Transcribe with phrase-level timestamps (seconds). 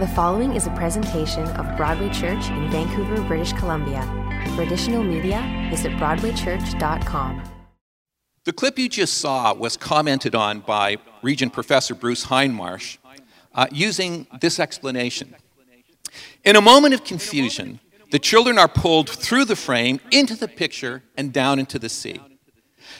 [0.00, 4.02] The following is a presentation of Broadway Church in Vancouver, British Columbia.
[4.56, 7.44] For additional media, visit BroadwayChurch.com.
[8.42, 12.98] The clip you just saw was commented on by Regent Professor Bruce Hindmarsh
[13.54, 15.32] uh, using this explanation.
[16.42, 17.78] In a moment of confusion,
[18.10, 22.20] the children are pulled through the frame into the picture and down into the sea.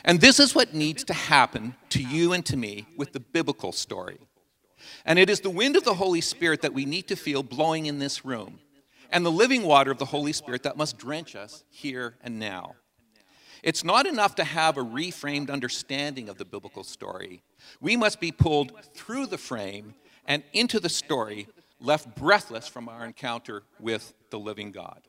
[0.05, 3.73] And this is what needs to happen to you and to me with the biblical
[3.73, 4.19] story.
[5.05, 7.87] And it is the wind of the Holy Spirit that we need to feel blowing
[7.87, 8.59] in this room,
[9.11, 12.75] and the living water of the Holy Spirit that must drench us here and now.
[13.63, 17.43] It's not enough to have a reframed understanding of the biblical story.
[17.81, 19.95] We must be pulled through the frame
[20.27, 21.49] and into the story,
[21.81, 25.01] left breathless from our encounter with the living God.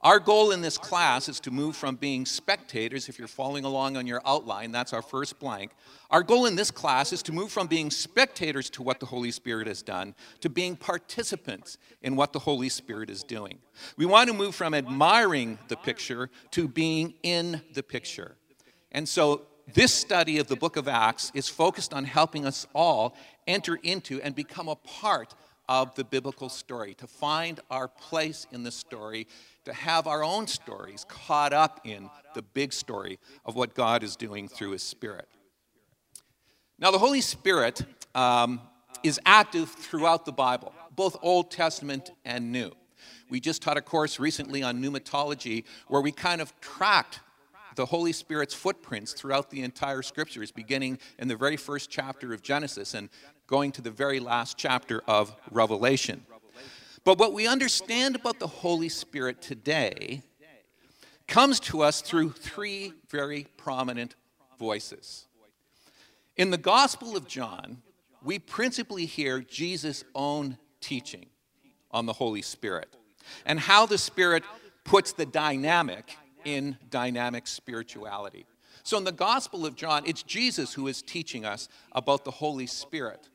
[0.00, 3.96] Our goal in this class is to move from being spectators, if you're following along
[3.96, 5.72] on your outline, that's our first blank.
[6.10, 9.32] Our goal in this class is to move from being spectators to what the Holy
[9.32, 13.58] Spirit has done to being participants in what the Holy Spirit is doing.
[13.96, 18.36] We want to move from admiring the picture to being in the picture.
[18.92, 19.42] And so
[19.74, 23.16] this study of the book of Acts is focused on helping us all
[23.48, 25.34] enter into and become a part
[25.68, 29.26] of the biblical story, to find our place in the story
[29.64, 34.16] to have our own stories caught up in the big story of what God is
[34.16, 35.28] doing through His Spirit.
[36.78, 37.82] Now, the Holy Spirit
[38.14, 38.60] um,
[39.02, 42.72] is active throughout the Bible, both Old Testament and New.
[43.28, 47.20] We just taught a course recently on pneumatology where we kind of tracked
[47.74, 52.42] the Holy Spirit's footprints throughout the entire scriptures, beginning in the very first chapter of
[52.42, 53.08] Genesis and
[53.48, 56.24] going to the very last chapter of Revelation.
[57.02, 60.22] But what we understand about the Holy Spirit today
[61.26, 64.14] comes to us through three very prominent
[64.58, 65.26] voices.
[66.36, 67.82] In the Gospel of John,
[68.22, 71.26] we principally hear Jesus' own teaching
[71.90, 72.94] on the Holy Spirit
[73.46, 74.44] and how the Spirit
[74.84, 78.46] puts the dynamic in dynamic spirituality.
[78.82, 82.66] So in the Gospel of John, it's Jesus who is teaching us about the Holy
[82.66, 83.28] Spirit.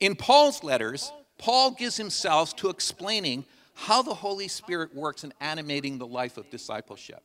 [0.00, 5.98] In Paul's letters, Paul gives himself to explaining how the Holy Spirit works in animating
[5.98, 7.22] the life of discipleship.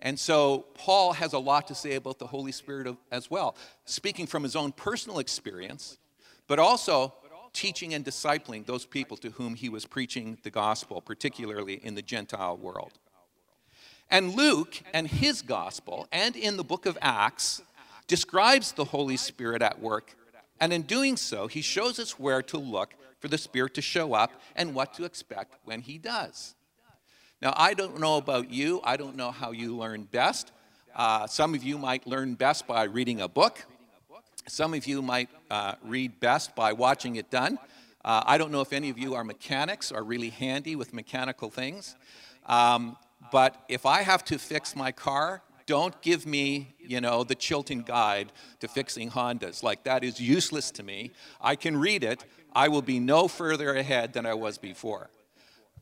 [0.00, 4.26] And so Paul has a lot to say about the Holy Spirit as well, speaking
[4.26, 5.98] from his own personal experience,
[6.46, 7.14] but also
[7.52, 12.02] teaching and discipling those people to whom he was preaching the gospel, particularly in the
[12.02, 12.98] Gentile world.
[14.10, 17.62] And Luke and his gospel, and in the book of Acts,
[18.06, 20.16] describes the Holy Spirit at work.
[20.60, 22.94] And in doing so, he shows us where to look
[23.24, 26.54] for the Spirit to show up and what to expect when He does.
[27.40, 30.52] Now, I don't know about you, I don't know how you learn best.
[30.94, 33.64] Uh, some of you might learn best by reading a book,
[34.46, 37.58] some of you might uh, read best by watching it done.
[38.04, 41.48] Uh, I don't know if any of you are mechanics or really handy with mechanical
[41.48, 41.96] things.
[42.44, 42.98] Um,
[43.32, 47.82] but if I have to fix my car, don't give me, you know, the Chilton
[47.82, 49.62] guide to fixing Hondas.
[49.62, 51.12] Like, that is useless to me.
[51.40, 55.10] I can read it, I will be no further ahead than I was before.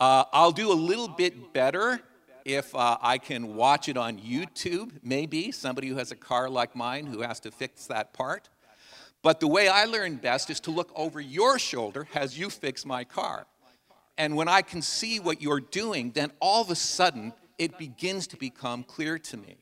[0.01, 2.01] Uh, I'll do a little bit better
[2.45, 6.75] if uh, I can watch it on YouTube, maybe, somebody who has a car like
[6.75, 8.49] mine who has to fix that part.
[9.23, 12.85] But the way I learn best is to look over your shoulder as you fix
[12.85, 13.47] my car.
[14.19, 18.27] And when I can see what you're doing, then all of a sudden it begins
[18.29, 19.59] to become clear to me.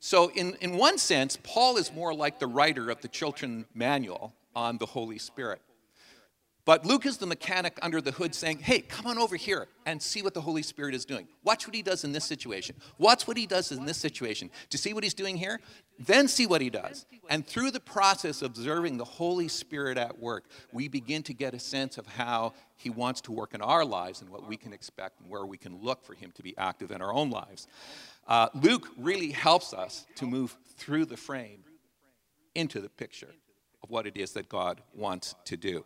[0.00, 4.34] So, in, in one sense, Paul is more like the writer of the Chilton Manual
[4.54, 5.60] on the Holy Spirit.
[6.66, 10.02] But Luke is the mechanic under the hood saying, hey, come on over here and
[10.02, 11.28] see what the Holy Spirit is doing.
[11.44, 12.74] Watch what he does in this situation.
[12.98, 14.50] Watch what he does in this situation.
[14.70, 15.60] To see what he's doing here,
[16.00, 17.06] then see what he does.
[17.30, 21.54] And through the process of observing the Holy Spirit at work, we begin to get
[21.54, 24.72] a sense of how he wants to work in our lives and what we can
[24.72, 27.68] expect and where we can look for him to be active in our own lives.
[28.26, 31.60] Uh, Luke really helps us to move through the frame
[32.54, 33.34] into the picture
[33.82, 35.84] of what it is that God wants to do.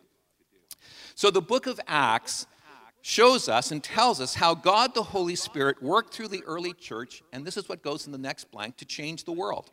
[1.15, 2.47] So the book of Acts
[3.01, 7.21] shows us and tells us how God the Holy Spirit worked through the early church,
[7.33, 9.69] and this is what goes in the next blank, to change the world.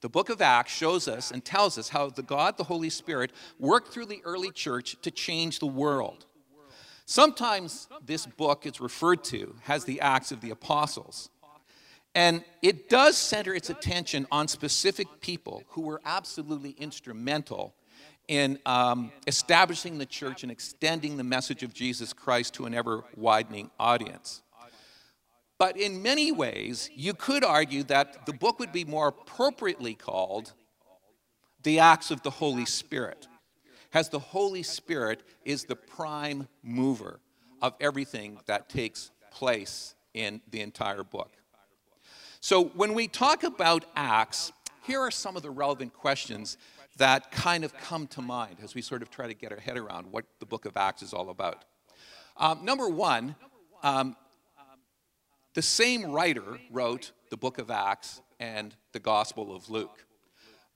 [0.00, 3.32] The book of Acts shows us and tells us how the God the Holy Spirit
[3.58, 6.26] worked through the early church to change the world.
[7.06, 11.30] Sometimes this book is referred to as the Acts of the Apostles.
[12.14, 17.74] And it does center its attention on specific people who were absolutely instrumental
[18.28, 23.04] in um, establishing the church and extending the message of Jesus Christ to an ever
[23.16, 24.42] widening audience.
[25.58, 30.52] But in many ways, you could argue that the book would be more appropriately called
[31.62, 33.26] The Acts of the Holy Spirit.
[33.90, 37.20] has the Holy Spirit is the prime mover
[37.62, 41.30] of everything that takes place in the entire book.
[42.44, 44.52] So when we talk about Acts,
[44.82, 46.58] here are some of the relevant questions
[46.98, 49.78] that kind of come to mind as we sort of try to get our head
[49.78, 51.64] around what the book of Acts is all about.
[52.36, 53.34] Um, number one,
[53.82, 54.14] um,
[55.54, 60.04] the same writer wrote the book of Acts and the Gospel of Luke.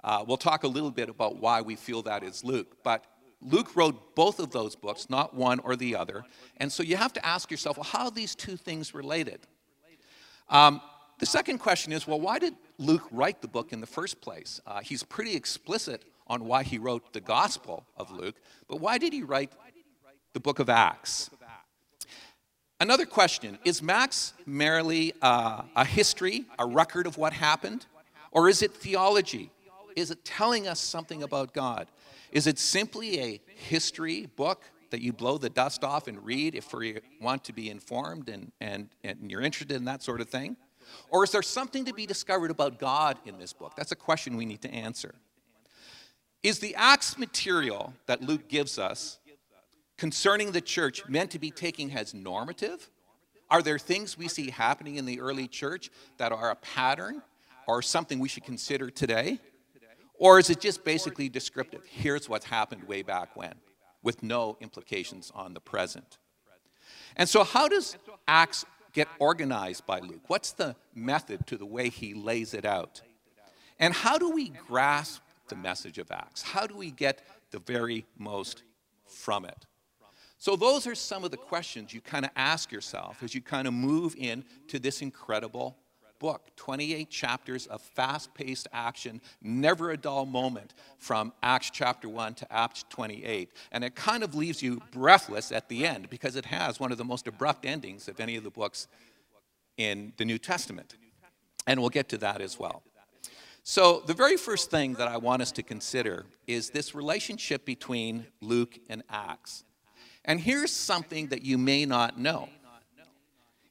[0.03, 3.05] Uh, we'll talk a little bit about why we feel that is Luke, but
[3.43, 6.25] Luke wrote both of those books, not one or the other.
[6.57, 9.41] And so you have to ask yourself, well, how are these two things related?
[10.49, 10.81] Um,
[11.19, 14.61] the second question is, well, why did Luke write the book in the first place?
[14.67, 18.37] Uh, he's pretty explicit on why he wrote the Gospel of Luke,
[18.69, 19.53] but why did he write
[20.33, 21.31] the book of Acts?
[22.81, 27.87] Another question Is Acts merely uh, a history, a record of what happened?
[28.31, 29.51] Or is it theology?
[29.97, 31.89] Is it telling us something about God?
[32.31, 36.73] Is it simply a history book that you blow the dust off and read if
[36.73, 40.57] you want to be informed and, and, and you're interested in that sort of thing?
[41.11, 43.75] Or is there something to be discovered about God in this book?
[43.77, 45.15] That's a question we need to answer.
[46.43, 49.19] Is the Acts material that Luke gives us
[49.97, 52.91] concerning the church meant to be taken as normative?
[53.51, 57.23] Are there things we see happening in the early church that are a pattern
[57.67, 59.41] or something we should consider today?
[60.15, 61.83] Or is it just basically descriptive?
[61.89, 63.55] Here's what's happened way back when,
[64.03, 66.19] with no implications on the present.
[67.17, 67.97] And so, how does
[68.27, 68.65] Acts
[68.99, 70.23] get organized by Luke?
[70.27, 73.01] What's the method to the way he lays it out?
[73.79, 76.43] And how do we grasp the message of Acts?
[76.43, 77.23] How do we get
[77.53, 78.65] the very most
[79.07, 79.67] from it?
[80.37, 83.69] So, those are some of the questions you kind of ask yourself as you kind
[83.69, 85.77] of move into this incredible
[86.19, 92.35] book 28 chapters of fast paced action, never a dull moment from Acts chapter 1
[92.35, 93.53] to Acts 28.
[93.73, 96.99] And it kind of leaves you breathless at the end because it has one of
[96.99, 98.89] the most abrupt endings of any of the books
[99.77, 100.97] in the New Testament.
[101.67, 102.83] And we'll get to that as well.
[103.63, 108.27] So, the very first thing that I want us to consider is this relationship between
[108.41, 109.65] Luke and Acts.
[110.25, 112.49] And here's something that you may not know.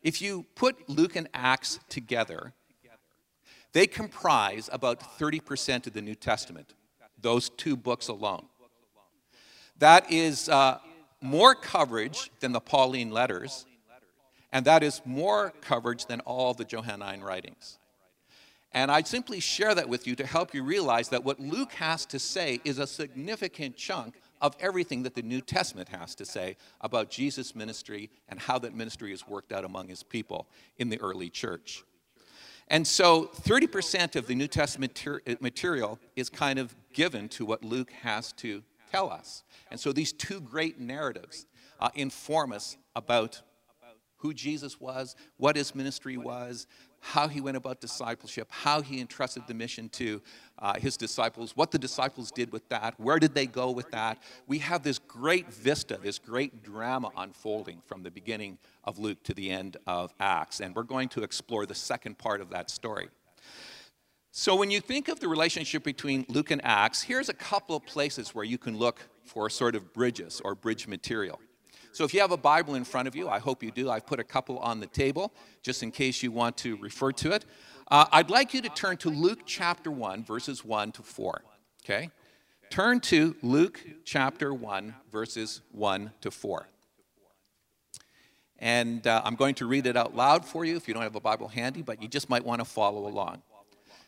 [0.08, 2.54] If you put Luke and Acts together,
[3.74, 6.76] they comprise about 30% of the New Testament,
[7.22, 8.46] those two books alone.
[9.80, 10.78] That is uh,
[11.20, 13.66] more coverage than the Pauline letters,
[14.54, 17.78] and that is more coverage than all the Johannine writings.
[18.72, 22.06] And I simply share that with you to help you realize that what Luke has
[22.06, 26.58] to say is a significant chunk of everything that the New Testament has to say
[26.82, 30.48] about Jesus' ministry and how that ministry is worked out among his people
[30.78, 31.84] in the early church.
[32.70, 35.02] And so 30% of the New Testament
[35.40, 39.44] material is kind of given to what Luke has to tell us.
[39.72, 41.46] And so these two great narratives
[41.80, 43.42] uh, inform us about
[44.18, 46.68] who Jesus was, what his ministry was,
[47.00, 50.22] how he went about discipleship, how he entrusted the mission to
[50.60, 54.22] uh, his disciples, what the disciples did with that, where did they go with that.
[54.48, 59.34] We have this great vista, this great drama unfolding from the beginning of Luke to
[59.34, 60.60] the end of Acts.
[60.60, 63.10] And we're going to explore the second part of that story.
[64.32, 67.86] So, when you think of the relationship between Luke and Acts, here's a couple of
[67.88, 71.40] places where you can look for sort of bridges or bridge material.
[71.98, 73.90] So if you have a Bible in front of you, I hope you do.
[73.90, 77.32] I've put a couple on the table just in case you want to refer to
[77.32, 77.44] it.
[77.88, 81.42] Uh, I'd like you to turn to Luke chapter 1, verses 1 to 4.
[81.84, 82.12] Okay?
[82.70, 86.68] Turn to Luke chapter 1, verses 1 to 4.
[88.60, 91.16] And uh, I'm going to read it out loud for you if you don't have
[91.16, 93.42] a Bible handy, but you just might want to follow along.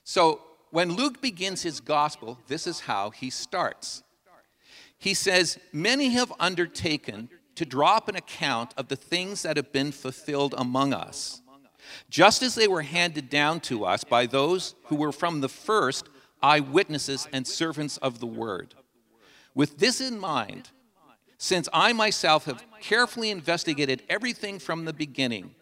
[0.04, 4.04] So, when Luke begins his gospel, this is how he starts.
[5.00, 7.30] He says, Many have undertaken
[7.60, 11.42] to draw up an account of the things that have been fulfilled among us,
[12.10, 16.08] just as they were handed down to us by those who were from the first
[16.42, 18.76] eyewitnesses and servants of the word.
[19.54, 20.70] With this in mind,
[21.38, 25.54] since I myself have carefully investigated everything from the beginning,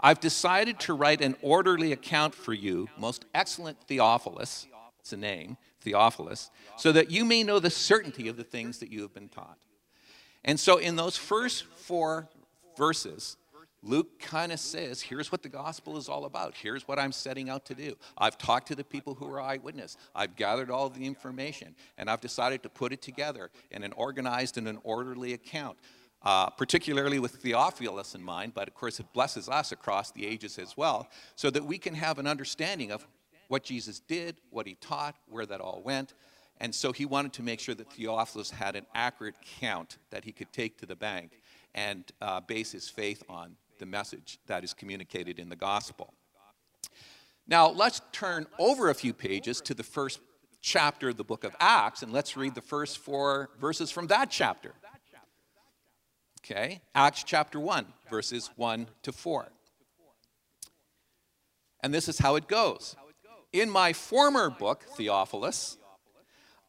[0.00, 4.66] I've decided to write an orderly account for you, most excellent Theophilus,
[4.98, 8.90] it's a name, Theophilus, so that you may know the certainty of the things that
[8.90, 9.58] you have been taught.
[10.44, 12.28] And so, in those first four
[12.76, 13.36] verses,
[13.84, 16.54] Luke kind of says, here's what the gospel is all about.
[16.56, 17.96] Here's what I'm setting out to do.
[18.16, 19.98] I've talked to the people who are eyewitness.
[20.14, 24.56] I've gathered all the information, and I've decided to put it together in an organized
[24.56, 25.76] and an orderly account,
[26.22, 30.58] uh, particularly with Theophilus in mind, but of course it blesses us across the ages
[30.58, 33.06] as well, so that we can have an understanding of
[33.48, 36.14] what Jesus did, what he taught, where that all went,
[36.60, 40.32] And so he wanted to make sure that Theophilus had an accurate count that he
[40.32, 41.32] could take to the bank
[41.74, 46.14] and uh, base his faith on the message that is communicated in the gospel.
[47.46, 50.20] Now, let's turn over a few pages to the first
[50.62, 54.30] chapter of the book of Acts, and let's read the first four verses from that
[54.30, 54.72] chapter.
[56.40, 59.48] Okay, Acts chapter 1, verses 1 to 4.
[61.82, 62.96] And this is how it goes.
[63.52, 65.76] In my former book, Theophilus,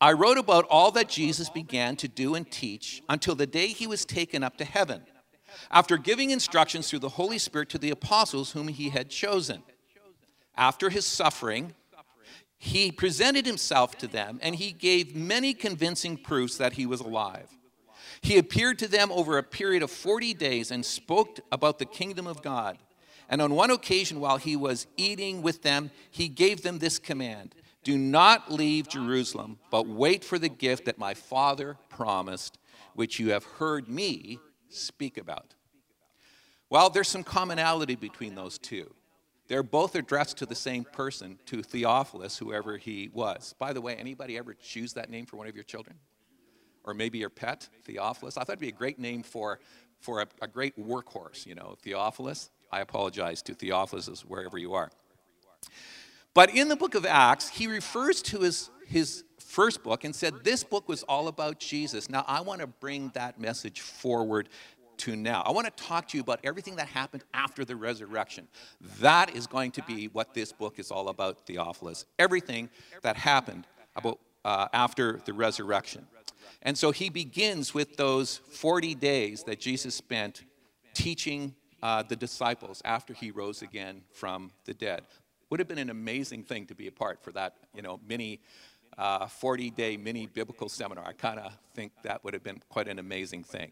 [0.02, 3.88] I wrote about all that Jesus began to do and teach until the day he
[3.88, 5.04] was taken up to heaven,
[5.72, 9.64] after giving instructions through the Holy Spirit to the apostles whom he had chosen.
[10.58, 11.74] After his suffering,
[12.58, 17.50] he presented himself to them and he gave many convincing proofs that he was alive.
[18.22, 22.28] He appeared to them over a period of 40 days and spoke about the kingdom
[22.28, 22.78] of God.
[23.30, 27.54] And on one occasion, while he was eating with them, he gave them this command
[27.86, 32.58] Do not leave Jerusalem, but wait for the gift that my Father promised,
[32.96, 34.40] which you have heard me
[34.70, 35.54] speak about.
[36.72, 38.92] Well, there's some commonality between those two.
[39.48, 43.54] They're both addressed to the same person, to Theophilus, whoever he was.
[43.60, 45.98] By the way, anybody ever choose that name for one of your children?
[46.86, 48.36] Or maybe your pet, Theophilus?
[48.36, 49.60] I thought it'd be a great name for,
[50.00, 52.50] for a, a great workhorse, you know, Theophilus.
[52.72, 54.90] I apologize to Theophilus wherever you are.
[56.36, 60.44] But in the book of Acts, he refers to his, his first book and said,
[60.44, 62.10] This book was all about Jesus.
[62.10, 64.50] Now, I want to bring that message forward
[64.98, 65.44] to now.
[65.46, 68.50] I want to talk to you about everything that happened after the resurrection.
[69.00, 72.06] That is going to be what this book is all about, Theophilus.
[72.20, 72.70] Everything
[73.02, 73.66] that happened
[73.96, 76.06] about, uh, after the resurrection.
[76.62, 80.44] And so he begins with those 40 days that Jesus spent
[80.94, 85.04] teaching uh, the disciples after he rose again from the dead.
[85.50, 88.42] Would have been an amazing thing to be a part for that, you know, mini
[89.30, 91.06] 40 uh, day mini biblical seminar.
[91.06, 93.72] I kind of think that would have been quite an amazing thing.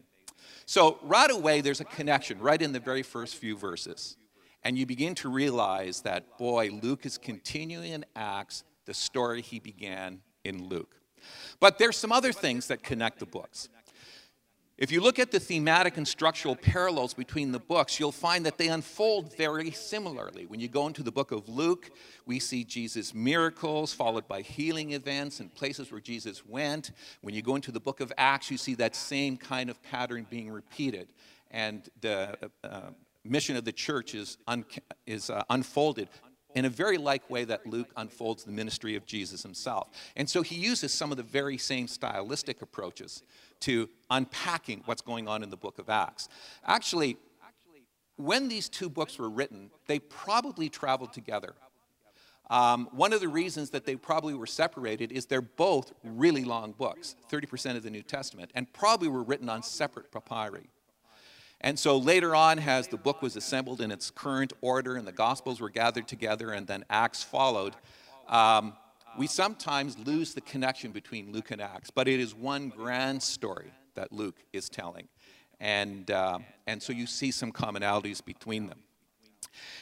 [0.66, 4.16] So, right away, there's a connection right in the very first few verses.
[4.62, 9.58] And you begin to realize that, boy, Luke is continuing in Acts the story he
[9.58, 10.96] began in Luke.
[11.60, 13.68] But there's some other things that connect the books.
[14.76, 18.58] If you look at the thematic and structural parallels between the books, you'll find that
[18.58, 20.46] they unfold very similarly.
[20.46, 21.92] When you go into the book of Luke,
[22.26, 26.90] we see Jesus' miracles followed by healing events and places where Jesus went.
[27.20, 30.26] When you go into the book of Acts, you see that same kind of pattern
[30.28, 31.12] being repeated.
[31.52, 32.90] And the uh,
[33.22, 34.64] mission of the church is, un-
[35.06, 36.08] is uh, unfolded
[36.56, 39.88] in a very like way that Luke unfolds the ministry of Jesus himself.
[40.16, 43.22] And so he uses some of the very same stylistic approaches
[43.64, 46.28] to unpacking what's going on in the book of Acts.
[46.66, 47.16] Actually,
[48.16, 51.54] when these two books were written, they probably traveled together.
[52.50, 56.72] Um, one of the reasons that they probably were separated is they're both really long
[56.72, 60.68] books, 30% of the New Testament, and probably were written on separate papyri.
[61.62, 65.12] And so later on, as the book was assembled in its current order and the
[65.12, 67.74] Gospels were gathered together and then Acts followed,
[68.28, 68.74] um,
[69.18, 73.72] we sometimes lose the connection between Luke and Acts, but it is one grand story
[73.94, 75.08] that Luke is telling.
[75.60, 78.80] And, uh, and so you see some commonalities between them.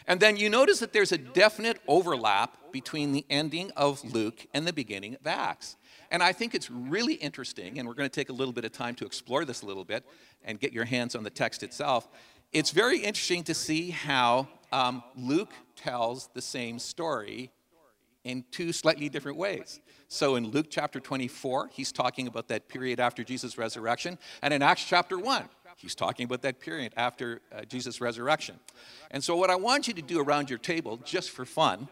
[0.06, 4.66] And then you notice that there's a definite overlap between the ending of Luke and
[4.66, 5.76] the beginning of Acts.
[6.10, 8.72] And I think it's really interesting, and we're going to take a little bit of
[8.72, 10.04] time to explore this a little bit
[10.44, 12.08] and get your hands on the text itself.
[12.52, 17.50] It's very interesting to see how um, Luke tells the same story
[18.24, 19.80] in two slightly different ways.
[20.08, 24.18] So in Luke chapter 24, he's talking about that period after Jesus' resurrection.
[24.42, 25.44] And in Acts chapter 1,
[25.76, 28.58] he's talking about that period after uh, Jesus' resurrection.
[29.10, 31.88] And so, what I want you to do around your table, just for fun,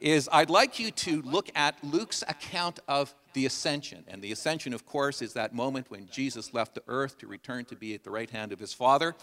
[0.00, 4.04] is I'd like you to look at Luke's account of the ascension.
[4.08, 7.64] And the ascension, of course, is that moment when Jesus left the earth to return
[7.66, 9.14] to be at the right hand of his Father.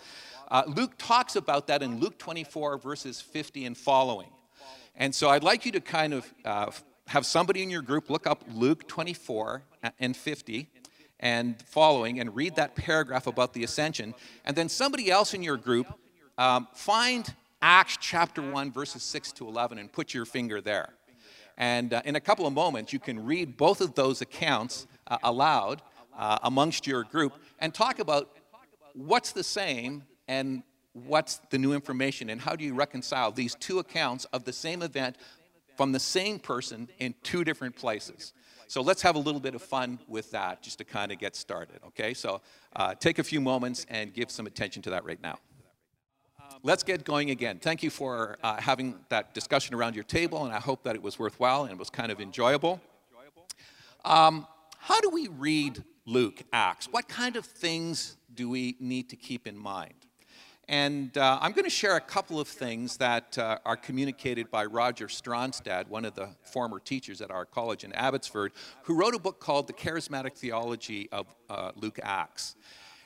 [0.49, 4.29] Uh, Luke talks about that in Luke 24, verses 50 and following.
[4.95, 6.71] And so I'd like you to kind of uh,
[7.07, 9.63] have somebody in your group look up Luke 24
[9.99, 10.69] and 50
[11.19, 14.13] and following and read that paragraph about the ascension.
[14.45, 15.87] And then somebody else in your group
[16.37, 20.89] um, find Acts chapter 1, verses 6 to 11, and put your finger there.
[21.57, 25.17] And uh, in a couple of moments, you can read both of those accounts uh,
[25.23, 25.81] aloud
[26.17, 28.35] uh, amongst your group and talk about
[28.93, 33.79] what's the same and what's the new information and how do you reconcile these two
[33.79, 35.17] accounts of the same event
[35.75, 38.33] from the same person in two different places.
[38.67, 41.35] So let's have a little bit of fun with that just to kind of get
[41.35, 42.13] started, okay?
[42.13, 42.41] So
[42.75, 45.37] uh, take a few moments and give some attention to that right now.
[46.61, 47.59] Let's get going again.
[47.59, 51.01] Thank you for uh, having that discussion around your table, and I hope that it
[51.01, 52.79] was worthwhile and it was kind of enjoyable.
[54.05, 54.47] Um,
[54.77, 56.87] how do we read Luke, Acts?
[56.89, 59.93] What kind of things do we need to keep in mind?
[60.69, 64.65] And uh, I'm going to share a couple of things that uh, are communicated by
[64.65, 68.53] Roger Stronstad, one of the former teachers at our college in Abbotsford,
[68.83, 72.55] who wrote a book called The Charismatic Theology of uh, Luke Acts,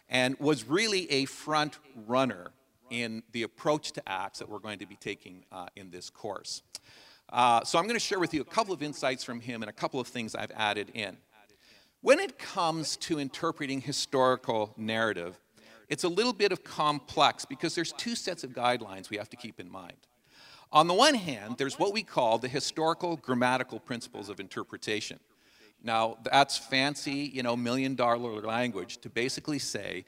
[0.07, 2.51] and was really a front runner
[2.91, 6.61] in the approach to Acts that we're going to be taking uh, in this course.
[7.29, 9.69] Uh, so I'm going to share with you a couple of insights from him and
[9.69, 11.17] a couple of things I've added in.
[12.01, 15.39] When it comes to interpreting historical narrative,
[15.89, 19.37] it's a little bit of complex because there's two sets of guidelines we have to
[19.37, 19.97] keep in mind.
[20.71, 25.19] On the one hand, there's what we call the historical grammatical principles of interpretation.
[25.81, 30.05] Now, that's fancy, you know, million dollar language to basically say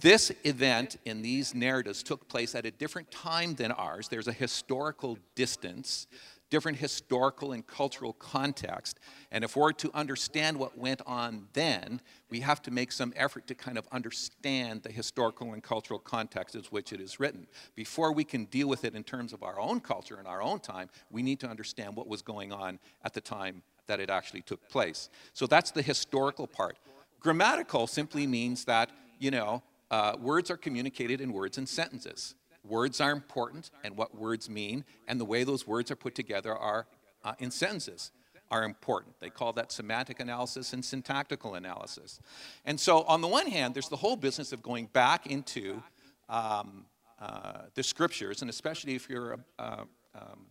[0.00, 4.08] this event in these narratives took place at a different time than ours.
[4.08, 6.06] There's a historical distance
[6.50, 8.98] different historical and cultural context.
[9.30, 13.46] And if we're to understand what went on then, we have to make some effort
[13.46, 17.46] to kind of understand the historical and cultural context in which it is written.
[17.76, 20.60] Before we can deal with it in terms of our own culture and our own
[20.60, 24.42] time, we need to understand what was going on at the time that it actually
[24.42, 25.08] took place.
[25.32, 26.78] So that's the historical part.
[27.20, 32.34] Grammatical simply means that, you know, uh, words are communicated in words and sentences.
[32.64, 36.54] Words are important and what words mean, and the way those words are put together
[36.54, 36.86] are
[37.24, 38.12] uh, in sentences
[38.50, 39.18] are important.
[39.20, 42.20] They call that semantic analysis and syntactical analysis.
[42.64, 45.82] And so, on the one hand, there's the whole business of going back into
[46.28, 46.86] um,
[47.20, 50.46] uh, the scriptures, and especially if you're a, um,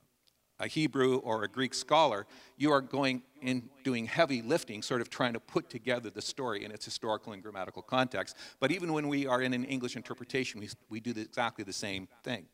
[0.59, 2.25] a Hebrew or a Greek scholar,
[2.57, 6.65] you are going in doing heavy lifting, sort of trying to put together the story
[6.65, 8.35] in its historical and grammatical context.
[8.59, 12.07] But even when we are in an English interpretation, we, we do exactly the same
[12.23, 12.45] thing.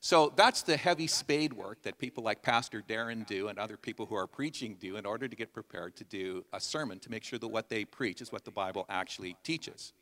[0.00, 4.06] So that's the heavy spade work that people like Pastor Darren do and other people
[4.06, 7.24] who are preaching do in order to get prepared to do a sermon to make
[7.24, 9.92] sure that what they preach is what the Bible actually teaches.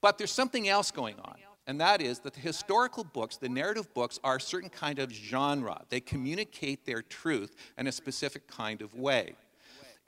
[0.00, 3.92] But there's something else going on and that is that the historical books, the narrative
[3.94, 5.82] books, are a certain kind of genre.
[5.88, 9.34] They communicate their truth in a specific kind of way.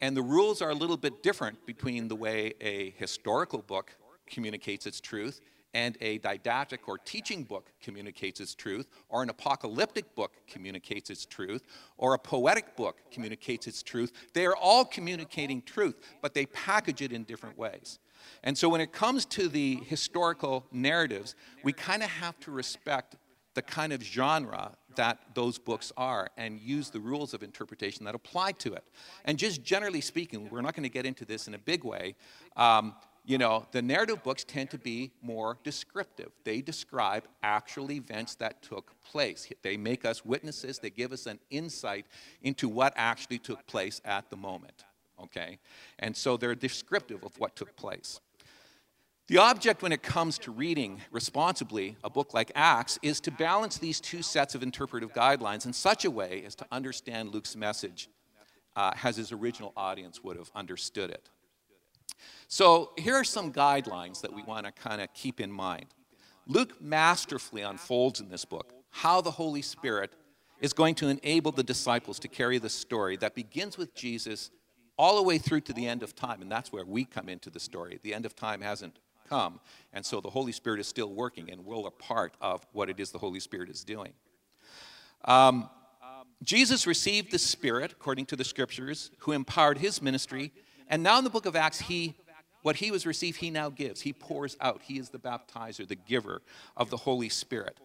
[0.01, 4.87] And the rules are a little bit different between the way a historical book communicates
[4.87, 5.41] its truth
[5.75, 11.27] and a didactic or teaching book communicates its truth, or an apocalyptic book communicates its
[11.27, 11.63] truth,
[11.99, 14.13] or a poetic book communicates its truth.
[14.33, 17.99] They are all communicating truth, but they package it in different ways.
[18.43, 23.17] And so when it comes to the historical narratives, we kind of have to respect
[23.55, 28.15] the kind of genre that those books are and use the rules of interpretation that
[28.15, 28.85] apply to it.
[29.25, 32.15] And just generally speaking, we're not going to get into this in a big way.
[32.57, 36.31] Um, you know, the narrative books tend to be more descriptive.
[36.45, 39.53] They describe actual events that took place.
[39.63, 42.07] They make us witnesses, they give us an insight
[42.43, 44.85] into what actually took place at the moment
[45.25, 45.59] okay?
[45.99, 48.21] And so they're descriptive of what took place.
[49.29, 53.77] The object when it comes to reading responsibly a book like Acts is to balance
[53.77, 58.09] these two sets of interpretive guidelines in such a way as to understand Luke's message
[58.75, 61.29] uh, as his original audience would have understood it.
[62.47, 65.87] So here are some guidelines that we want to kind of keep in mind.
[66.47, 70.15] Luke masterfully unfolds in this book how the Holy Spirit
[70.61, 74.51] is going to enable the disciples to carry the story that begins with Jesus
[74.99, 76.43] all the way through to the end of time.
[76.43, 77.99] And that's where we come into the story.
[78.03, 79.61] The end of time hasn't come.
[79.93, 82.99] And so the Holy Spirit is still working, and we're a part of what it
[82.99, 84.13] is the Holy Spirit is doing.
[85.25, 85.69] Um,
[86.43, 90.53] Jesus received the Spirit, according to the scriptures, who empowered his ministry.
[90.89, 92.15] And now in the book of Acts, he
[92.63, 94.01] what he was received, he now gives.
[94.01, 94.83] He pours out.
[94.83, 96.43] He is the baptizer, the giver
[96.77, 97.79] of the Holy Spirit.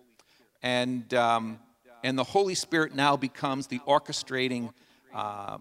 [0.61, 1.59] And, um,
[2.03, 4.73] and the Holy Spirit now becomes the orchestrating
[5.13, 5.59] uh,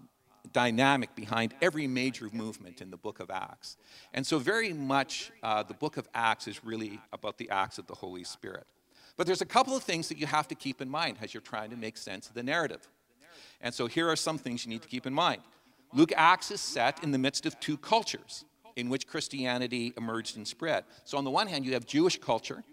[0.51, 3.77] dynamic behind every major movement in the book of Acts.
[4.13, 7.87] And so, very much, uh, the book of Acts is really about the acts of
[7.87, 8.65] the Holy Spirit.
[9.15, 11.41] But there's a couple of things that you have to keep in mind as you're
[11.41, 12.87] trying to make sense of the narrative.
[13.61, 15.41] And so, here are some things you need to keep in mind.
[15.93, 18.43] Luke Acts is set in the midst of two cultures
[18.75, 20.83] in which Christianity emerged and spread.
[21.05, 22.63] So, on the one hand, you have Jewish culture,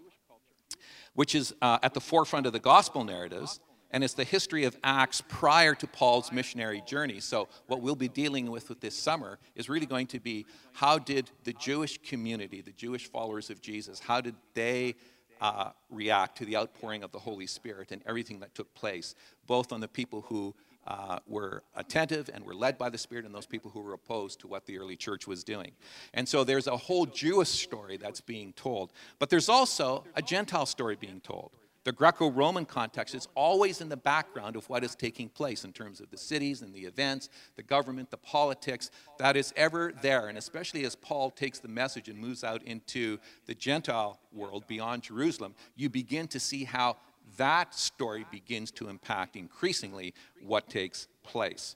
[1.13, 3.59] which is uh, at the forefront of the gospel narratives,
[3.91, 7.19] and it's the history of Acts prior to Paul's missionary journey.
[7.19, 10.97] So, what we'll be dealing with with this summer is really going to be how
[10.97, 14.95] did the Jewish community, the Jewish followers of Jesus, how did they
[15.41, 19.15] uh, react to the outpouring of the Holy Spirit and everything that took place,
[19.47, 20.53] both on the people who
[20.87, 24.39] uh, were attentive and were led by the Spirit, and those people who were opposed
[24.39, 25.71] to what the early church was doing.
[26.13, 30.65] And so there's a whole Jewish story that's being told, but there's also a Gentile
[30.65, 31.51] story being told.
[31.83, 35.73] The Greco Roman context is always in the background of what is taking place in
[35.73, 38.91] terms of the cities and the events, the government, the politics.
[39.17, 40.27] That is ever there.
[40.27, 43.17] And especially as Paul takes the message and moves out into
[43.47, 46.97] the Gentile world beyond Jerusalem, you begin to see how
[47.37, 50.13] that story begins to impact increasingly
[50.43, 51.75] what takes place.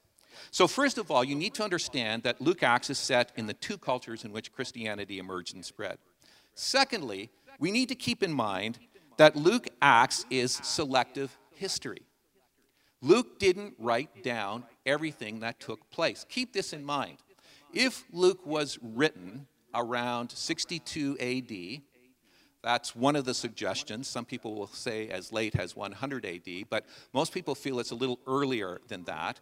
[0.52, 3.54] So, first of all, you need to understand that Luke Acts is set in the
[3.54, 5.98] two cultures in which Christianity emerged and spread.
[6.56, 8.80] Secondly, we need to keep in mind
[9.18, 12.02] that Luke Acts is selective history.
[13.02, 16.26] Luke didn't write down everything that took place.
[16.30, 17.18] Keep this in mind.
[17.74, 21.82] If Luke was written around 62 AD,
[22.64, 24.08] that's one of the suggestions.
[24.08, 27.96] Some people will say as late as 100 AD, but most people feel it's a
[27.96, 29.40] little earlier than that.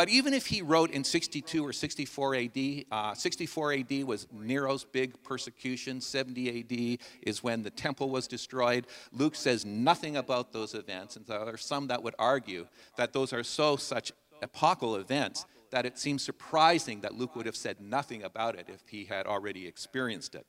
[0.00, 4.82] But even if he wrote in 62 or 64 AD, uh, 64 AD was Nero's
[4.82, 6.00] big persecution.
[6.00, 8.86] 70 AD is when the temple was destroyed.
[9.12, 13.34] Luke says nothing about those events, and there are some that would argue that those
[13.34, 14.10] are so such
[14.40, 18.80] epochal events that it seems surprising that Luke would have said nothing about it if
[18.88, 20.46] he had already experienced it.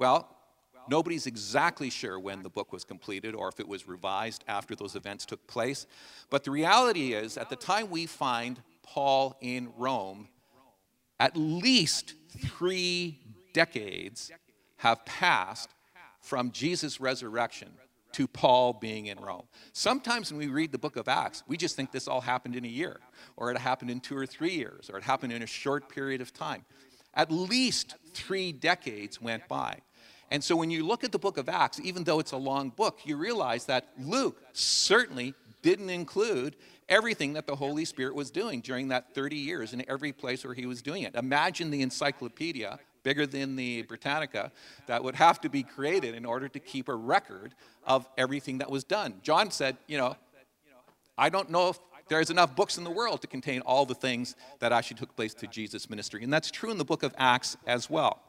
[0.00, 0.36] Well,
[0.88, 4.96] Nobody's exactly sure when the book was completed or if it was revised after those
[4.96, 5.86] events took place.
[6.30, 10.28] But the reality is, at the time we find Paul in Rome,
[11.20, 13.18] at least three
[13.52, 14.30] decades
[14.78, 15.70] have passed
[16.20, 17.70] from Jesus' resurrection
[18.12, 19.44] to Paul being in Rome.
[19.72, 22.64] Sometimes when we read the book of Acts, we just think this all happened in
[22.64, 23.00] a year,
[23.36, 26.20] or it happened in two or three years, or it happened in a short period
[26.20, 26.64] of time.
[27.14, 29.80] At least three decades went by.
[30.30, 32.70] And so when you look at the book of Acts, even though it's a long
[32.70, 36.56] book, you realize that Luke certainly didn't include
[36.88, 40.54] everything that the Holy Spirit was doing during that 30 years in every place where
[40.54, 41.14] he was doing it.
[41.14, 44.50] Imagine the encyclopedia, bigger than the Britannica,
[44.86, 48.70] that would have to be created in order to keep a record of everything that
[48.70, 49.14] was done.
[49.22, 50.16] John said, you know,
[51.16, 54.34] I don't know if there's enough books in the world to contain all the things
[54.60, 56.22] that actually took place to Jesus' ministry.
[56.24, 58.22] And that's true in the book of Acts as well.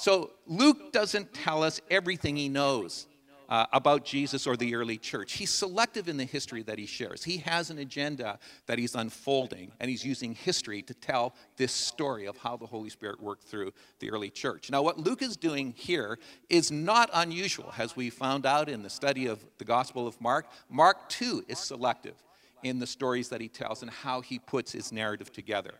[0.00, 3.06] So Luke doesn't tell us everything he knows
[3.50, 5.34] uh, about Jesus or the early church.
[5.34, 7.22] He's selective in the history that he shares.
[7.22, 12.24] He has an agenda that he's unfolding, and he's using history to tell this story
[12.24, 14.70] of how the Holy Spirit worked through the early church.
[14.70, 18.88] Now, what Luke is doing here is not unusual, as we found out in the
[18.88, 20.46] study of the Gospel of Mark.
[20.70, 22.14] Mark, too, is selective
[22.62, 25.74] in the stories that he tells and how he puts his narrative together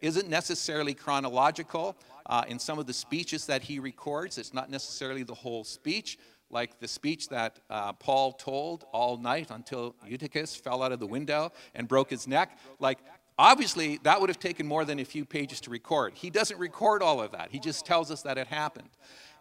[0.00, 1.96] isn't necessarily chronological.
[2.26, 6.18] Uh, in some of the speeches that he records, it's not necessarily the whole speech,
[6.50, 11.06] like the speech that uh, Paul told all night until Eutychus fell out of the
[11.06, 12.58] window and broke his neck.
[12.78, 12.98] Like,
[13.38, 16.14] obviously, that would have taken more than a few pages to record.
[16.14, 18.90] He doesn't record all of that, he just tells us that it happened.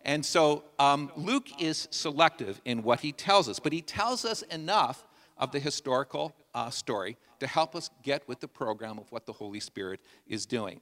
[0.04, 4.44] And so um, Luke is selective in what he tells us, but he tells us
[4.44, 9.26] enough of the historical uh, story to help us get with the program of what
[9.26, 10.80] the Holy Spirit is doing.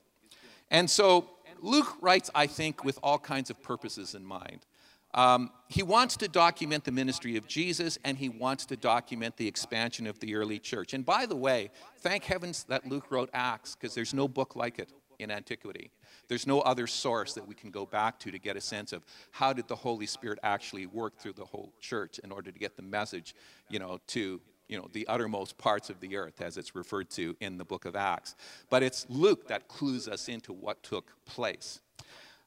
[0.69, 1.29] And so
[1.63, 4.65] Luke writes, I think, with all kinds of purposes in mind.
[5.13, 9.47] Um, he wants to document the ministry of Jesus and he wants to document the
[9.47, 10.93] expansion of the early church.
[10.93, 14.77] And by the way, thank heavens that Luke wrote Acts because there's no book like
[14.77, 15.91] it in antiquity.
[16.27, 19.05] There's no other source that we can go back to to get a sense of
[19.31, 22.75] how did the Holy Spirit actually work through the whole church in order to get
[22.75, 23.35] the message,
[23.69, 24.41] you know, to
[24.73, 27.85] you know, the uttermost parts of the earth, as it's referred to in the book
[27.85, 28.33] of Acts.
[28.71, 31.79] But it's Luke that clues us into what took place.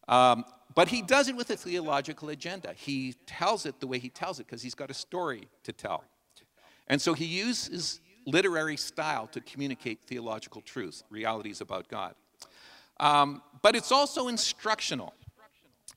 [0.08, 2.74] Um, but he does it with a theological agenda.
[2.76, 6.02] He tells it the way he tells it because he's got a story to tell.
[6.88, 12.16] And so he uses literary style to communicate theological truths, realities about God.
[12.98, 15.14] Um, but it's also instructional.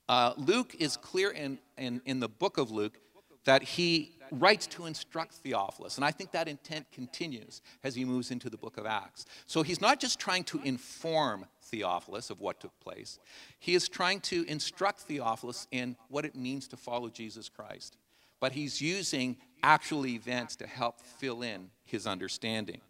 [0.08, 3.00] Uh, Luke is clear in, in, in the book of Luke
[3.44, 5.96] that he writes to instruct Theophilus.
[5.96, 9.24] And I think that intent continues as he moves into the book of Acts.
[9.46, 13.18] So he's not just trying to inform Theophilus of what took place,
[13.58, 17.96] he is trying to instruct Theophilus in what it means to follow Jesus Christ.
[18.40, 22.80] But he's using actual events to help fill in his understanding.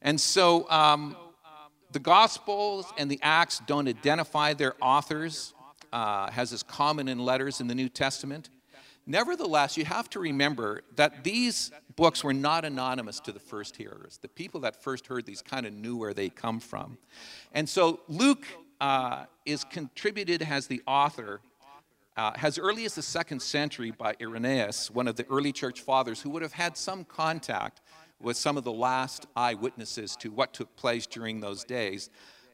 [0.00, 1.16] And so um,
[1.92, 5.54] the Gospels and the Acts don't identify their authors,
[5.92, 8.48] uh, as is common in letters in the New Testament.
[9.06, 14.18] Nevertheless, you have to remember that these books were not anonymous to the first hearers.
[14.22, 16.98] The people that first heard these kind of knew where they come from.
[17.52, 18.46] And so Luke
[18.80, 21.40] uh, is contributed as the author
[22.16, 26.20] uh, as early as the second century by Irenaeus, one of the early church fathers
[26.20, 27.80] who would have had some contact
[28.20, 32.10] with some of the last eyewitnesses to what took place during those days.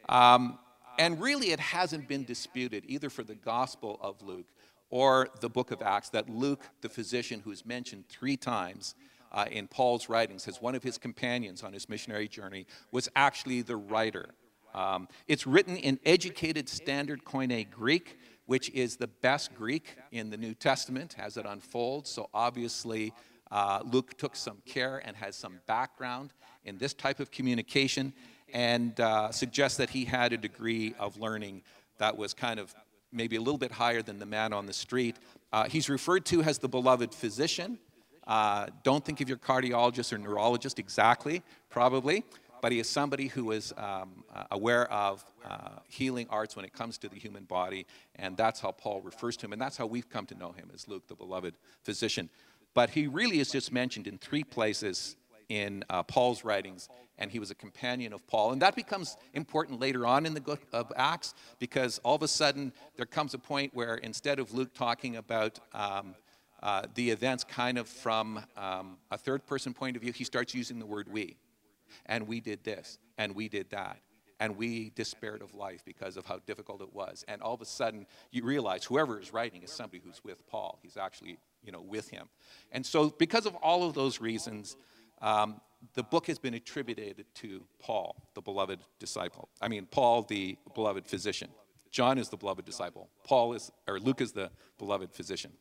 [0.07, 0.57] Um,
[0.97, 4.45] and really, it hasn't been disputed either for the Gospel of Luke
[4.89, 8.95] or the book of Acts that Luke, the physician who is mentioned three times
[9.31, 13.61] uh, in Paul's writings as one of his companions on his missionary journey, was actually
[13.61, 14.29] the writer.
[14.73, 20.37] Um, it's written in educated standard Koine Greek, which is the best Greek in the
[20.37, 22.09] New Testament as it unfolds.
[22.09, 23.13] So obviously,
[23.51, 28.13] uh, Luke took some care and has some background in this type of communication
[28.53, 31.63] and uh, suggests that he had a degree of learning
[31.97, 32.73] that was kind of
[33.11, 35.17] maybe a little bit higher than the man on the street.
[35.51, 37.79] Uh, he's referred to as the beloved physician.
[38.25, 42.25] Uh, don't think of your cardiologist or neurologist exactly, probably,
[42.61, 46.73] but he is somebody who is um, uh, aware of uh, healing arts when it
[46.73, 49.85] comes to the human body, and that's how Paul refers to him, and that's how
[49.85, 52.29] we've come to know him as Luke, the beloved physician.
[52.73, 55.15] But he really is just mentioned in three places
[55.47, 58.51] in uh, Paul's writings, and he was a companion of Paul.
[58.51, 62.27] And that becomes important later on in the book of Acts because all of a
[62.27, 66.15] sudden there comes a point where instead of Luke talking about um,
[66.61, 70.53] uh, the events kind of from um, a third person point of view, he starts
[70.53, 71.37] using the word we.
[72.05, 73.99] And we did this, and we did that.
[74.39, 77.25] And we despaired of life because of how difficult it was.
[77.27, 80.77] And all of a sudden, you realize whoever is writing is somebody who's with Paul.
[80.83, 82.29] He's actually, you know, with him.
[82.71, 84.77] And so, because of all of those reasons,
[85.21, 85.61] um,
[85.93, 89.49] the book has been attributed to Paul, the beloved disciple.
[89.61, 91.49] I mean, Paul, the beloved physician.
[91.91, 93.09] John is the beloved disciple.
[93.23, 95.51] Paul is, or Luke is the beloved physician.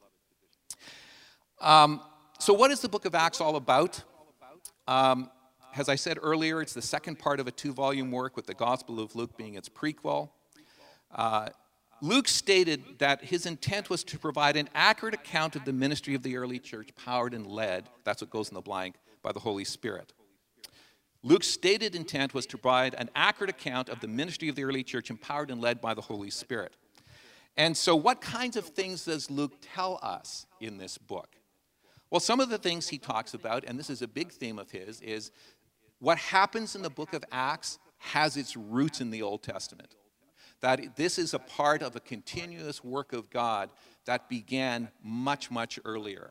[1.60, 2.00] Um,
[2.38, 4.02] so, what is the book of Acts all about?
[4.86, 5.30] Um,
[5.74, 8.54] as I said earlier, it's the second part of a two volume work, with the
[8.54, 10.30] Gospel of Luke being its prequel.
[11.14, 11.48] Uh,
[12.02, 16.22] Luke stated that his intent was to provide an accurate account of the ministry of
[16.22, 19.64] the early church, powered and led, that's what goes in the blank, by the Holy
[19.64, 20.12] Spirit.
[21.24, 24.84] Luke's stated intent was to provide an accurate account of the ministry of the early
[24.84, 26.76] church, empowered and led by the Holy Spirit.
[27.56, 31.34] And so, what kinds of things does Luke tell us in this book?
[32.08, 34.70] Well, some of the things he talks about, and this is a big theme of
[34.70, 35.32] his, is
[35.98, 39.96] what happens in the book of Acts has its roots in the Old Testament.
[40.60, 43.70] That this is a part of a continuous work of God
[44.04, 46.30] that began much, much earlier.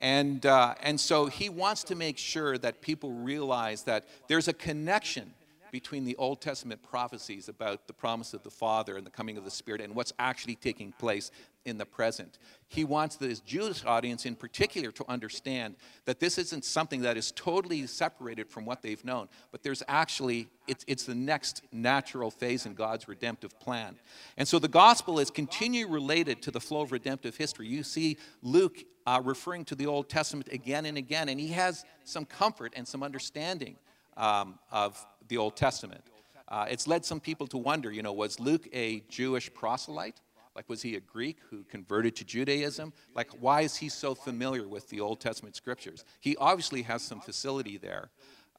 [0.00, 4.52] And, uh, and so he wants to make sure that people realize that there's a
[4.52, 5.34] connection
[5.70, 9.44] between the Old Testament prophecies about the promise of the Father and the coming of
[9.44, 11.30] the Spirit and what's actually taking place
[11.68, 12.38] in the present.
[12.68, 17.32] He wants this Jewish audience in particular to understand that this isn't something that is
[17.32, 22.66] totally separated from what they've known, but there's actually, it's, it's the next natural phase
[22.66, 23.96] in God's redemptive plan.
[24.36, 27.68] And so the gospel is continually related to the flow of redemptive history.
[27.68, 31.84] You see Luke uh, referring to the Old Testament again and again, and he has
[32.04, 33.76] some comfort and some understanding
[34.16, 36.02] um, of the Old Testament.
[36.48, 40.20] Uh, it's led some people to wonder, you know, was Luke a Jewish proselyte?
[40.58, 42.92] Like, was he a Greek who converted to Judaism?
[43.14, 46.04] Like, why is he so familiar with the Old Testament scriptures?
[46.18, 48.10] He obviously has some facility there.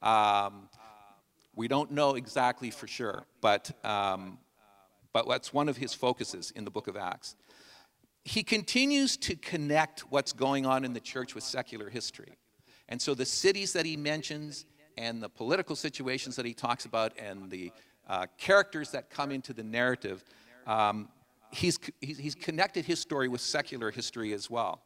[0.01, 0.69] Um,
[1.57, 4.37] we don't know exactly for sure, but, um,
[5.11, 7.35] but that's one of his focuses in the book of Acts
[8.23, 12.37] he continues to connect what's going on in the church with secular history.
[12.87, 14.65] And so the cities that he mentions
[14.97, 17.71] and the political situations that he talks about and the
[18.07, 20.23] uh, characters that come into the narrative,
[20.67, 21.09] um,
[21.51, 24.81] he's, he's connected his story with secular history as well.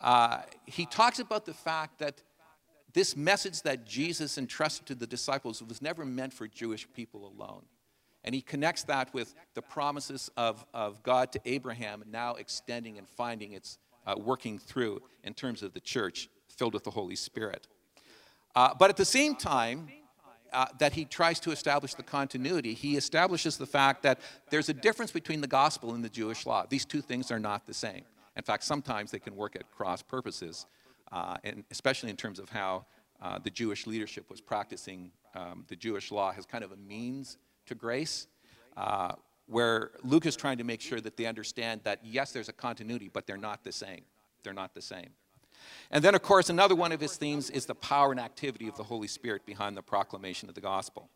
[0.00, 2.22] Uh, he talks about the fact that
[2.92, 7.62] this message that Jesus entrusted to the disciples was never meant for Jewish people alone.
[8.24, 13.08] And he connects that with the promises of, of God to Abraham, now extending and
[13.08, 17.66] finding its uh, working through in terms of the church filled with the Holy Spirit.
[18.54, 19.88] Uh, but at the same time,
[20.52, 24.74] uh, that he tries to establish the continuity, he establishes the fact that there's a
[24.74, 26.66] difference between the gospel and the Jewish law.
[26.68, 28.02] These two things are not the same.
[28.36, 30.66] In fact, sometimes they can work at cross purposes,
[31.12, 32.86] uh, and especially in terms of how
[33.20, 37.38] uh, the Jewish leadership was practicing um, the Jewish law as kind of a means
[37.66, 38.26] to grace,
[38.76, 39.12] uh,
[39.46, 43.10] where Luke is trying to make sure that they understand that, yes, there's a continuity,
[43.12, 44.02] but they're not the same.
[44.42, 45.10] They're not the same.
[45.90, 48.76] And then, of course, another one of his themes is the power and activity of
[48.76, 51.10] the Holy Spirit behind the proclamation of the gospel.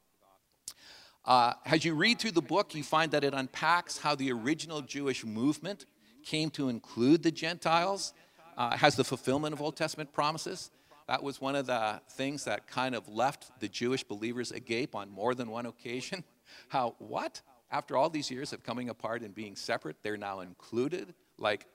[1.24, 4.82] Uh, as you read through the book, you find that it unpacks how the original
[4.82, 5.86] Jewish movement
[6.24, 8.12] came to include the Gentiles,
[8.56, 10.70] uh, has the fulfillment of Old Testament promises.
[11.06, 15.10] That was one of the things that kind of left the Jewish believers agape on
[15.10, 16.24] more than one occasion.
[16.68, 17.40] How, what?
[17.70, 21.14] After all these years of coming apart and being separate, they're now included?
[21.38, 21.66] Like,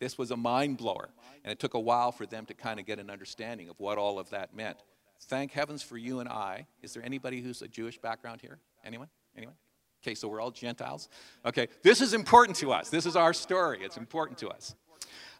[0.00, 1.10] this was a mind blower.
[1.44, 3.98] And it took a while for them to kind of get an understanding of what
[3.98, 4.78] all of that meant.
[5.22, 6.66] Thank heavens for you and I.
[6.82, 8.58] Is there anybody who's a Jewish background here?
[8.84, 9.08] Anyone?
[9.36, 9.54] Anyone?
[10.02, 11.08] Okay, so we're all Gentiles.
[11.46, 12.90] Okay, this is important to us.
[12.90, 13.78] This is our story.
[13.82, 14.74] It's important to us.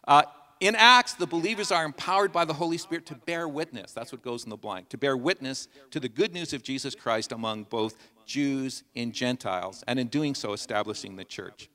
[0.07, 0.23] Uh,
[0.59, 3.91] in Acts, the believers are empowered by the Holy Spirit to bear witness.
[3.91, 4.89] That's what goes in the blank.
[4.89, 9.83] To bear witness to the good news of Jesus Christ among both Jews and Gentiles,
[9.87, 11.69] and in doing so, establishing the church.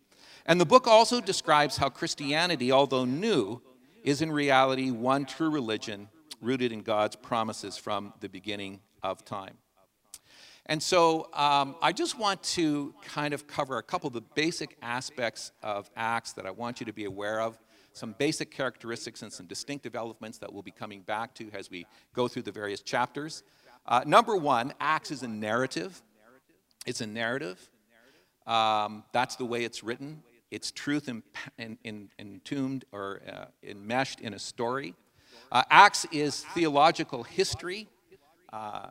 [0.51, 3.63] And the book also describes how Christianity, although new,
[4.03, 6.09] is in reality one true religion
[6.41, 9.59] rooted in God's promises from the beginning of time.
[10.67, 14.77] And so um, I just want to kind of cover a couple of the basic
[14.83, 17.57] aspects of Acts that I want you to be aware of,
[17.93, 21.87] some basic characteristics and some distinctive elements that we'll be coming back to as we
[22.13, 23.45] go through the various chapters.
[23.87, 26.03] Uh, number one, Acts is a narrative.
[26.87, 27.71] It's a narrative.
[28.49, 30.25] Um, that's the way it's written.
[30.51, 31.23] It's truth in,
[31.59, 34.95] in, in, entombed or uh, enmeshed in a story.
[35.53, 37.89] Uh, Acts is theological history.
[38.53, 38.91] Uh,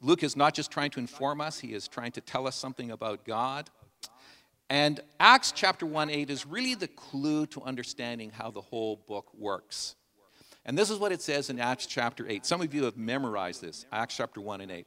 [0.00, 2.90] Luke is not just trying to inform us, he is trying to tell us something
[2.90, 3.70] about God.
[4.68, 9.32] And Acts chapter 1 8 is really the clue to understanding how the whole book
[9.34, 9.94] works.
[10.64, 12.44] And this is what it says in Acts chapter 8.
[12.44, 14.86] Some of you have memorized this, Acts chapter 1 and 8.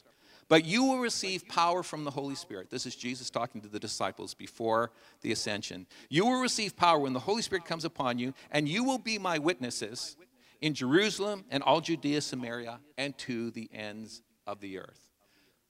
[0.49, 2.71] But you will receive power from the Holy Spirit.
[2.71, 5.85] This is Jesus talking to the disciples before the ascension.
[6.09, 9.19] You will receive power when the Holy Spirit comes upon you, and you will be
[9.19, 10.17] my witnesses
[10.59, 15.11] in Jerusalem and all Judea, Samaria, and to the ends of the earth.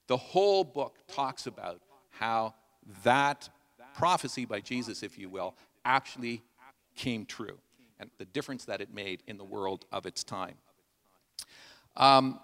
[0.07, 2.55] The whole book talks about how
[3.03, 3.49] that
[3.93, 6.41] prophecy by Jesus, if you will, actually
[6.95, 7.59] came true
[7.99, 10.55] and the difference that it made in the world of its time.
[11.97, 12.39] Um,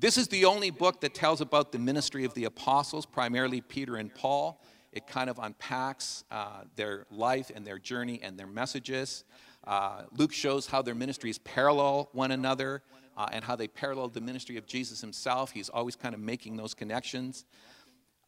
[0.00, 3.96] this is the only book that tells about the ministry of the apostles, primarily Peter
[3.96, 4.62] and Paul.
[4.92, 9.24] It kind of unpacks uh, their life and their journey and their messages.
[9.64, 12.82] Uh, Luke shows how their ministries parallel one another
[13.16, 15.50] uh, and how they parallel the ministry of Jesus himself.
[15.50, 17.44] He's always kind of making those connections.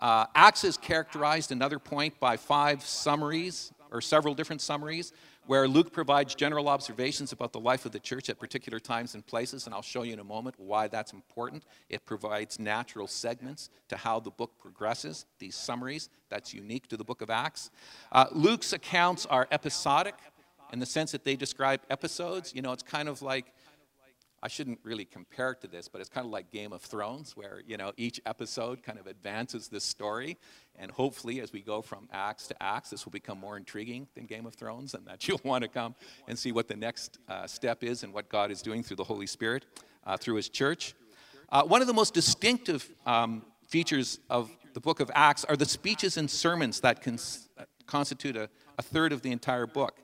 [0.00, 5.12] Uh, Acts is characterized, another point, by five summaries or several different summaries
[5.46, 9.26] where Luke provides general observations about the life of the church at particular times and
[9.26, 11.64] places, and I'll show you in a moment why that's important.
[11.88, 16.09] It provides natural segments to how the book progresses, these summaries.
[16.29, 17.70] That's unique to the book of Acts.
[18.12, 20.14] Uh, Luke's accounts are episodic
[20.72, 22.55] in the sense that they describe episodes.
[22.55, 23.53] You know, it's kind of like
[24.42, 27.37] I shouldn't really compare it to this, but it's kind of like Game of Thrones,
[27.37, 30.38] where you know each episode kind of advances this story,
[30.76, 34.24] and hopefully, as we go from acts to acts, this will become more intriguing than
[34.24, 35.94] Game of Thrones, and that you'll want to come
[36.26, 39.05] and see what the next uh, step is and what God is doing through the
[39.05, 39.66] Holy Spirit
[40.07, 40.94] uh, through His church.
[41.50, 45.66] Uh, one of the most distinctive um, features of the book of Acts are the
[45.66, 47.48] speeches and sermons that cons-
[47.87, 48.48] constitute a,
[48.79, 50.00] a third of the entire book.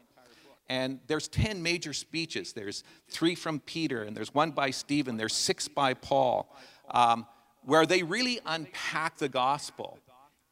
[0.69, 2.53] And there's 10 major speeches.
[2.53, 6.55] There's three from Peter, and there's one by Stephen, there's six by Paul,
[6.91, 7.27] um,
[7.63, 9.99] where they really unpack the gospel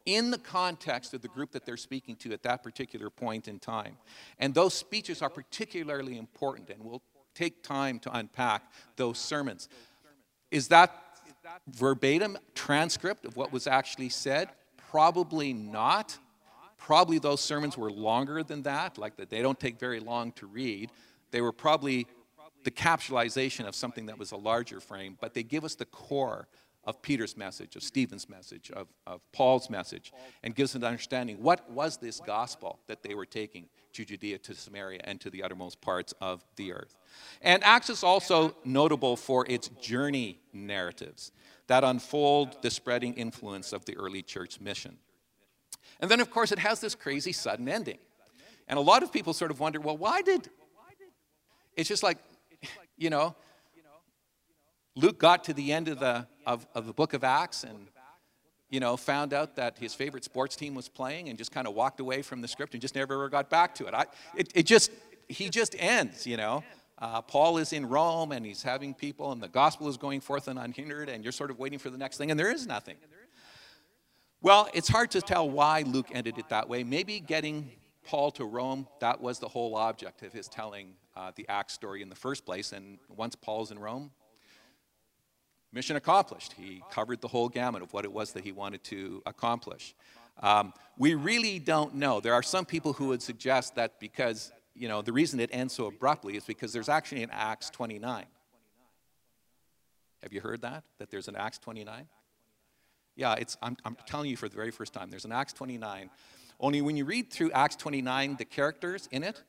[0.06, 3.58] in the context of the group that they're speaking to at that particular point in
[3.58, 3.96] time.
[4.38, 7.02] And those speeches are particularly important, and we'll
[7.34, 9.68] take time to unpack those sermons.
[10.50, 10.92] Is that
[11.68, 14.48] verbatim transcript of what was actually said?
[14.90, 16.18] Probably not.
[16.84, 20.46] Probably those sermons were longer than that, like that they don't take very long to
[20.46, 20.90] read.
[21.30, 22.06] They were probably
[22.64, 26.46] the capsulization of something that was a larger frame, but they give us the core
[26.84, 31.70] of Peter's message, of Stephen's message, of, of Paul's message, and gives an understanding what
[31.70, 35.80] was this gospel that they were taking to Judea, to Samaria, and to the uttermost
[35.80, 36.98] parts of the earth.
[37.40, 41.32] And Acts is also notable for its journey narratives
[41.66, 44.98] that unfold the spreading influence of the early church mission.
[46.04, 47.96] And then, of course, it has this crazy sudden ending.
[48.68, 50.50] And a lot of people sort of wonder well, why did.
[51.76, 52.18] It's just like,
[52.98, 53.34] you know,
[54.96, 57.88] Luke got to the end of the, of, of the book of Acts and,
[58.68, 61.72] you know, found out that his favorite sports team was playing and just kind of
[61.72, 63.94] walked away from the script and just never ever got back to it.
[63.94, 64.04] I,
[64.36, 64.90] it, it just,
[65.30, 66.62] he just ends, you know.
[66.98, 70.48] Uh, Paul is in Rome and he's having people, and the gospel is going forth
[70.48, 72.96] and unhindered, and you're sort of waiting for the next thing, and there is nothing.
[74.44, 76.84] Well, it's hard to tell why Luke ended it that way.
[76.84, 77.70] Maybe getting
[78.04, 82.02] Paul to Rome, that was the whole object of his telling uh, the Acts story
[82.02, 82.72] in the first place.
[82.72, 84.10] And once Paul's in Rome,
[85.72, 86.52] mission accomplished.
[86.58, 89.94] He covered the whole gamut of what it was that he wanted to accomplish.
[90.42, 92.20] Um, we really don't know.
[92.20, 95.72] There are some people who would suggest that because, you know, the reason it ends
[95.72, 98.26] so abruptly is because there's actually an Acts 29.
[100.22, 100.84] Have you heard that?
[100.98, 102.08] That there's an Acts 29?
[103.16, 105.10] Yeah, it's, I'm, I'm telling you for the very first time.
[105.10, 106.10] There's an Acts 29.
[106.60, 109.42] Only when you read through Acts 29, the characters in it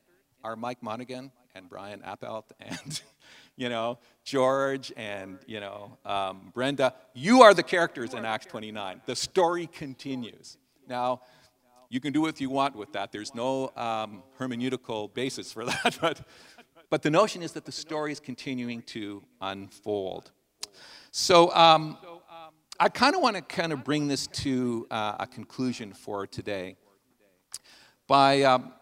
[0.44, 3.00] are Mike Monaghan and Brian Appelt and,
[3.56, 6.94] you know, George and, you know, um, Brenda.
[7.14, 9.00] You are the characters in Acts 29.
[9.06, 10.58] The story continues.
[10.88, 11.22] Now,
[11.88, 13.12] you can do what you want with that.
[13.12, 16.20] There's no um, hermeneutical basis for that, but,
[16.90, 20.30] but the notion is that the story is continuing to unfold.
[21.10, 21.96] So um,
[22.78, 26.76] I kind of want to kind of bring this to uh, a conclusion for today
[28.06, 28.74] by um,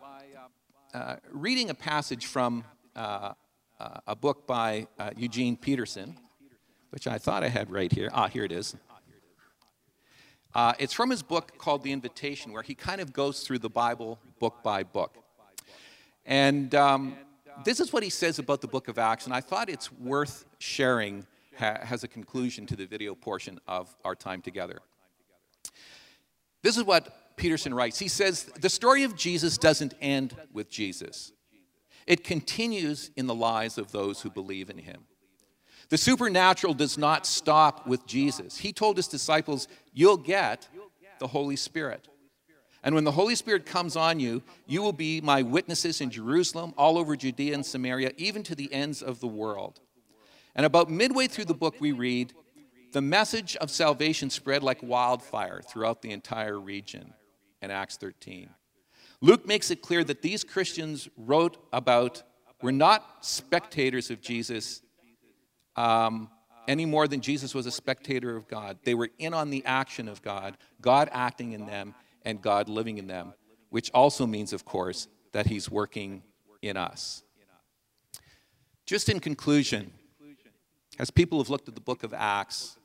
[0.93, 2.65] uh, reading a passage from
[2.97, 3.35] uh,
[4.09, 6.19] a book by uh, Eugene Peterson,
[6.91, 8.11] which I thought I had right here.
[8.13, 8.75] Ah, here it is.
[10.57, 13.71] Uh, it's from his book called The Invitation, where he kind of goes through the
[13.71, 15.19] Bible book by book.
[16.27, 17.17] And um,
[17.65, 20.47] this is what he says about the book of Acts, and I thought it's worth
[20.59, 21.27] sharing
[21.59, 24.81] ha- as a conclusion to the video portion of our time together.
[26.63, 27.99] This is what Peterson writes.
[27.99, 31.33] He says, The story of Jesus doesn't end with Jesus,
[32.07, 35.05] it continues in the lives of those who believe in him.
[35.91, 38.59] The supernatural does not stop with Jesus.
[38.59, 40.69] He told his disciples, You'll get
[41.19, 42.09] the Holy Spirit.
[42.83, 46.75] And when the Holy Spirit comes on you, you will be my witnesses in Jerusalem,
[46.77, 49.81] all over Judea and Samaria, even to the ends of the world.
[50.57, 52.33] And about midway through the book, we read,
[52.93, 57.13] The message of salvation spread like wildfire throughout the entire region
[57.61, 58.51] in Acts 13.
[59.21, 62.23] Luke makes it clear that these Christians wrote about
[62.63, 64.83] were not spectators of Jesus,
[65.77, 66.31] um,
[66.69, 68.79] any more than Jesus was a spectator of God.
[68.85, 71.95] They were in on the action of God, God acting in them,
[72.25, 73.35] and God living in them,
[73.71, 76.23] which also means, of course, that He's working
[76.63, 77.23] in us.
[78.87, 79.93] Just in conclusion,
[80.99, 82.77] as people have looked at the book of Acts,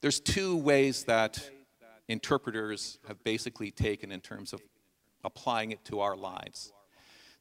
[0.00, 1.50] there's two ways that
[2.08, 4.62] interpreters have basically taken in terms of
[5.24, 6.72] applying it to our lives.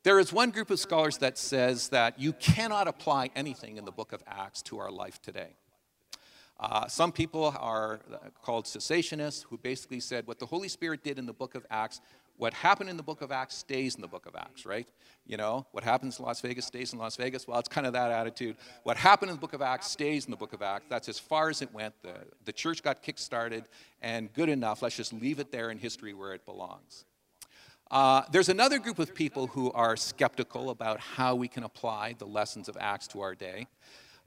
[0.03, 3.91] There is one group of scholars that says that you cannot apply anything in the
[3.91, 5.55] book of Acts to our life today.
[6.59, 7.99] Uh, some people are
[8.41, 12.01] called cessationists who basically said what the Holy Spirit did in the book of Acts,
[12.37, 14.87] what happened in the book of Acts stays in the book of Acts, right?
[15.25, 17.47] You know, what happens in Las Vegas stays in Las Vegas.
[17.47, 18.55] Well, it's kind of that attitude.
[18.83, 20.85] What happened in the book of Acts stays in the book of Acts.
[20.89, 21.93] That's as far as it went.
[22.03, 22.13] The,
[22.45, 23.65] the church got kick-started,
[24.01, 24.81] and good enough.
[24.81, 27.05] Let's just leave it there in history where it belongs.
[27.89, 32.25] Uh, there's another group of people who are skeptical about how we can apply the
[32.25, 33.67] lessons of Acts to our day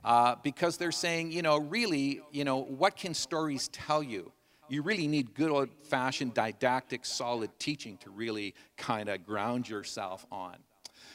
[0.02, 4.32] uh, because they're saying, you know, really, you know, what can stories tell you?
[4.70, 10.24] You really need good old fashioned didactic, solid teaching to really kind of ground yourself
[10.30, 10.56] on.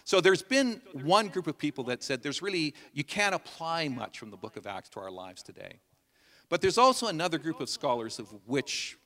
[0.04, 4.20] So there's been one group of people that said there's really, you can't apply much
[4.20, 5.80] from the book of Acts to our lives today.
[6.50, 8.98] But there's also another group of scholars of which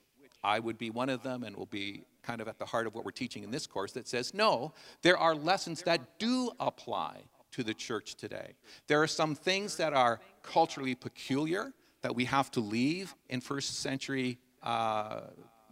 [0.43, 2.95] I would be one of them and will be kind of at the heart of
[2.95, 4.73] what we're teaching in this course that says no,
[5.03, 7.21] there are lessons that do apply
[7.51, 8.53] to the church today.
[8.87, 13.79] There are some things that are culturally peculiar that we have to leave in first
[13.79, 15.21] century, uh,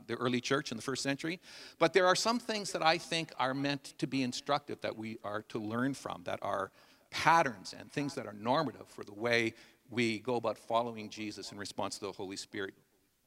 [0.07, 1.39] the early church in the first century.
[1.80, 5.17] But there are some things that I think are meant to be instructive that we
[5.23, 6.71] are to learn from, that are
[7.09, 9.53] patterns and things that are normative for the way
[9.89, 12.73] we go about following Jesus in response to the Holy Spirit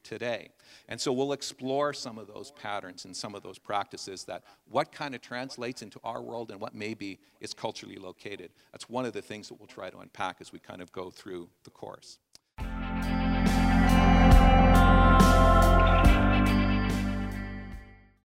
[0.03, 0.48] today.
[0.88, 4.92] And so we'll explore some of those patterns and some of those practices that what
[4.92, 8.51] kind of translates into our world and what maybe is culturally located.
[8.72, 11.11] That's one of the things that we'll try to unpack as we kind of go
[11.11, 12.18] through the course.
[13.03, 13.30] Bye.